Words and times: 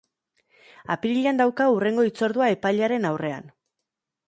Apirilean 0.95 1.41
dauka 1.41 1.67
hurrengo 1.75 2.07
hitzordua 2.09 2.51
epailearen 2.57 3.09
aurrean. 3.13 3.55